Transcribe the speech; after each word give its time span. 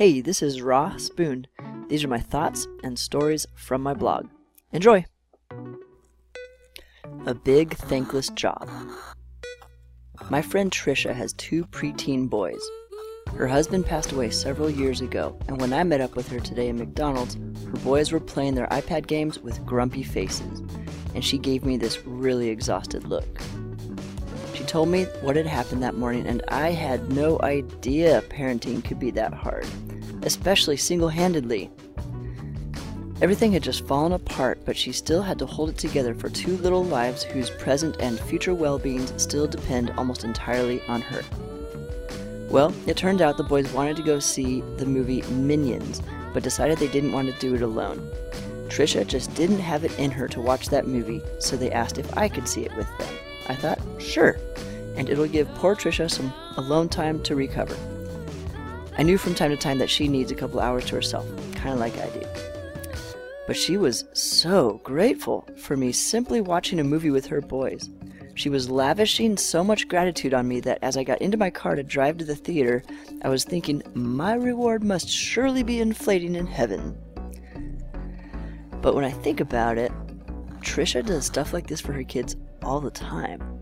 Hey, 0.00 0.22
this 0.22 0.40
is 0.40 0.62
Ross 0.62 1.10
Boone. 1.10 1.46
These 1.88 2.04
are 2.04 2.08
my 2.08 2.20
thoughts 2.20 2.66
and 2.82 2.98
stories 2.98 3.46
from 3.54 3.82
my 3.82 3.92
blog. 3.92 4.28
Enjoy! 4.72 5.04
A 7.26 7.34
Big 7.34 7.76
Thankless 7.76 8.30
Job. 8.30 8.66
My 10.30 10.40
friend 10.40 10.70
Trisha 10.70 11.12
has 11.12 11.34
two 11.34 11.66
preteen 11.66 12.30
boys. 12.30 12.62
Her 13.36 13.46
husband 13.46 13.84
passed 13.84 14.12
away 14.12 14.30
several 14.30 14.70
years 14.70 15.02
ago, 15.02 15.38
and 15.48 15.60
when 15.60 15.74
I 15.74 15.84
met 15.84 16.00
up 16.00 16.16
with 16.16 16.28
her 16.30 16.40
today 16.40 16.70
at 16.70 16.76
McDonald's, 16.76 17.34
her 17.66 17.84
boys 17.84 18.10
were 18.10 18.20
playing 18.20 18.54
their 18.54 18.68
iPad 18.68 19.06
games 19.06 19.38
with 19.38 19.66
grumpy 19.66 20.02
faces, 20.02 20.62
and 21.14 21.22
she 21.22 21.36
gave 21.36 21.62
me 21.62 21.76
this 21.76 22.06
really 22.06 22.48
exhausted 22.48 23.04
look. 23.04 23.38
Told 24.70 24.88
me 24.88 25.02
what 25.20 25.34
had 25.34 25.48
happened 25.48 25.82
that 25.82 25.96
morning, 25.96 26.28
and 26.28 26.44
I 26.46 26.70
had 26.70 27.10
no 27.10 27.40
idea 27.42 28.22
parenting 28.28 28.84
could 28.84 29.00
be 29.00 29.10
that 29.10 29.34
hard, 29.34 29.66
especially 30.22 30.76
single 30.76 31.08
handedly. 31.08 31.72
Everything 33.20 33.50
had 33.50 33.64
just 33.64 33.84
fallen 33.88 34.12
apart, 34.12 34.60
but 34.64 34.76
she 34.76 34.92
still 34.92 35.22
had 35.22 35.40
to 35.40 35.46
hold 35.46 35.70
it 35.70 35.76
together 35.76 36.14
for 36.14 36.28
two 36.28 36.56
little 36.58 36.84
lives 36.84 37.24
whose 37.24 37.50
present 37.50 37.96
and 37.98 38.20
future 38.20 38.54
well 38.54 38.78
beings 38.78 39.12
still 39.20 39.48
depend 39.48 39.90
almost 39.96 40.22
entirely 40.22 40.80
on 40.86 41.00
her. 41.00 41.22
Well, 42.48 42.72
it 42.86 42.96
turned 42.96 43.22
out 43.22 43.38
the 43.38 43.42
boys 43.42 43.72
wanted 43.72 43.96
to 43.96 44.04
go 44.04 44.20
see 44.20 44.60
the 44.76 44.86
movie 44.86 45.22
Minions, 45.22 46.00
but 46.32 46.44
decided 46.44 46.78
they 46.78 46.86
didn't 46.86 47.10
want 47.10 47.26
to 47.26 47.40
do 47.40 47.56
it 47.56 47.62
alone. 47.62 48.08
Trisha 48.68 49.04
just 49.04 49.34
didn't 49.34 49.58
have 49.58 49.82
it 49.82 49.98
in 49.98 50.12
her 50.12 50.28
to 50.28 50.40
watch 50.40 50.68
that 50.68 50.86
movie, 50.86 51.22
so 51.40 51.56
they 51.56 51.72
asked 51.72 51.98
if 51.98 52.16
I 52.16 52.28
could 52.28 52.46
see 52.46 52.64
it 52.64 52.76
with 52.76 52.86
them. 52.98 53.08
I 53.48 53.56
thought, 53.56 53.80
sure, 53.98 54.38
and 54.96 55.08
it'll 55.08 55.26
give 55.26 55.52
poor 55.54 55.74
Trisha 55.74 56.10
some 56.10 56.32
alone 56.56 56.88
time 56.88 57.22
to 57.24 57.34
recover. 57.34 57.76
I 58.98 59.02
knew 59.02 59.18
from 59.18 59.34
time 59.34 59.50
to 59.50 59.56
time 59.56 59.78
that 59.78 59.90
she 59.90 60.08
needs 60.08 60.30
a 60.30 60.34
couple 60.34 60.60
hours 60.60 60.84
to 60.86 60.96
herself, 60.96 61.26
kind 61.54 61.72
of 61.72 61.78
like 61.78 61.96
I 61.98 62.08
do. 62.10 62.26
But 63.46 63.56
she 63.56 63.76
was 63.76 64.04
so 64.12 64.80
grateful 64.84 65.48
for 65.56 65.76
me 65.76 65.92
simply 65.92 66.40
watching 66.40 66.78
a 66.78 66.84
movie 66.84 67.10
with 67.10 67.26
her 67.26 67.40
boys. 67.40 67.88
She 68.34 68.48
was 68.48 68.70
lavishing 68.70 69.36
so 69.36 69.64
much 69.64 69.88
gratitude 69.88 70.34
on 70.34 70.48
me 70.48 70.60
that 70.60 70.78
as 70.82 70.96
I 70.96 71.04
got 71.04 71.20
into 71.20 71.36
my 71.36 71.50
car 71.50 71.74
to 71.74 71.82
drive 71.82 72.18
to 72.18 72.24
the 72.24 72.36
theater, 72.36 72.82
I 73.22 73.28
was 73.28 73.44
thinking, 73.44 73.82
my 73.94 74.34
reward 74.34 74.82
must 74.82 75.08
surely 75.08 75.62
be 75.62 75.80
inflating 75.80 76.34
in 76.34 76.46
heaven. 76.46 76.96
But 78.80 78.94
when 78.94 79.04
I 79.04 79.10
think 79.10 79.40
about 79.40 79.78
it, 79.78 79.92
Trisha 80.60 81.04
does 81.04 81.26
stuff 81.26 81.52
like 81.52 81.66
this 81.66 81.80
for 81.80 81.92
her 81.92 82.04
kids 82.04 82.36
all 82.62 82.80
the 82.80 82.90
time. 82.90 83.59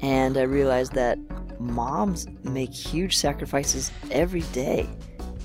And 0.00 0.36
I 0.36 0.42
realized 0.42 0.92
that 0.92 1.18
moms 1.60 2.26
make 2.42 2.72
huge 2.72 3.16
sacrifices 3.16 3.90
every 4.10 4.42
day, 4.52 4.88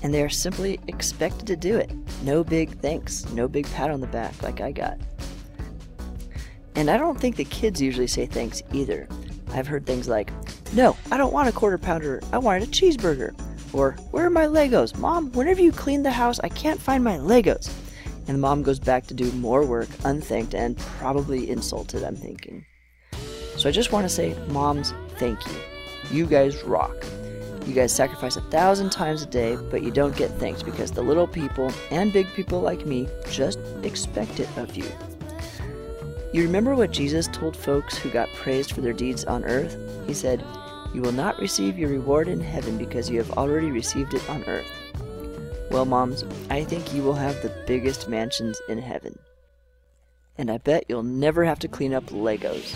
and 0.02 0.12
they 0.12 0.22
are 0.22 0.28
simply 0.28 0.78
expected 0.88 1.46
to 1.46 1.56
do 1.56 1.76
it. 1.76 1.90
No 2.22 2.44
big 2.44 2.78
thanks, 2.80 3.28
no 3.30 3.48
big 3.48 3.70
pat 3.72 3.90
on 3.90 4.00
the 4.00 4.06
back 4.06 4.42
like 4.42 4.60
I 4.60 4.72
got. 4.72 4.98
And 6.74 6.90
I 6.90 6.96
don't 6.96 7.20
think 7.20 7.36
the 7.36 7.44
kids 7.44 7.80
usually 7.80 8.06
say 8.06 8.26
thanks 8.26 8.62
either. 8.72 9.08
I've 9.52 9.66
heard 9.66 9.86
things 9.86 10.08
like, 10.08 10.30
No, 10.72 10.96
I 11.10 11.16
don't 11.16 11.32
want 11.32 11.48
a 11.48 11.52
quarter 11.52 11.78
pounder, 11.78 12.20
I 12.32 12.38
wanted 12.38 12.62
a 12.62 12.66
cheeseburger. 12.66 13.38
Or, 13.74 13.92
Where 14.10 14.26
are 14.26 14.30
my 14.30 14.46
Legos? 14.46 14.96
Mom, 14.98 15.32
whenever 15.32 15.62
you 15.62 15.72
clean 15.72 16.02
the 16.02 16.10
house, 16.10 16.38
I 16.40 16.48
can't 16.48 16.80
find 16.80 17.02
my 17.02 17.16
Legos. 17.16 17.72
And 18.26 18.36
the 18.36 18.40
mom 18.40 18.62
goes 18.62 18.78
back 18.78 19.06
to 19.08 19.14
do 19.14 19.30
more 19.32 19.66
work, 19.66 19.88
unthanked 20.04 20.54
and 20.54 20.76
probably 20.78 21.50
insulted, 21.50 22.04
I'm 22.04 22.16
thinking. 22.16 22.64
So 23.56 23.68
I 23.68 23.72
just 23.72 23.92
want 23.92 24.04
to 24.04 24.08
say, 24.08 24.36
moms, 24.48 24.94
thank 25.18 25.38
you. 25.46 25.56
You 26.10 26.26
guys 26.26 26.62
rock. 26.62 26.96
You 27.66 27.74
guys 27.74 27.92
sacrifice 27.92 28.36
a 28.36 28.40
thousand 28.42 28.90
times 28.90 29.22
a 29.22 29.26
day, 29.26 29.56
but 29.70 29.82
you 29.82 29.90
don't 29.92 30.16
get 30.16 30.30
thanked 30.32 30.64
because 30.64 30.90
the 30.90 31.02
little 31.02 31.28
people 31.28 31.72
and 31.90 32.12
big 32.12 32.26
people 32.34 32.60
like 32.60 32.86
me 32.86 33.08
just 33.30 33.60
expect 33.84 34.40
it 34.40 34.48
of 34.56 34.76
you. 34.76 34.84
You 36.32 36.42
remember 36.42 36.74
what 36.74 36.90
Jesus 36.90 37.28
told 37.28 37.56
folks 37.56 37.96
who 37.96 38.10
got 38.10 38.32
praised 38.32 38.72
for 38.72 38.80
their 38.80 38.92
deeds 38.92 39.24
on 39.24 39.44
earth? 39.44 39.76
He 40.06 40.14
said, 40.14 40.44
You 40.92 41.02
will 41.02 41.12
not 41.12 41.38
receive 41.38 41.78
your 41.78 41.90
reward 41.90 42.26
in 42.26 42.40
heaven 42.40 42.78
because 42.78 43.10
you 43.10 43.18
have 43.18 43.30
already 43.32 43.70
received 43.70 44.14
it 44.14 44.28
on 44.28 44.42
earth. 44.44 44.66
Well, 45.70 45.84
moms, 45.84 46.24
I 46.50 46.64
think 46.64 46.92
you 46.92 47.02
will 47.02 47.14
have 47.14 47.40
the 47.42 47.52
biggest 47.66 48.08
mansions 48.08 48.60
in 48.68 48.78
heaven. 48.78 49.18
And 50.36 50.50
I 50.50 50.58
bet 50.58 50.86
you'll 50.88 51.02
never 51.02 51.44
have 51.44 51.58
to 51.60 51.68
clean 51.68 51.94
up 51.94 52.06
Legos. 52.06 52.74